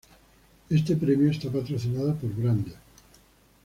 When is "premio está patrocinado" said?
0.95-2.15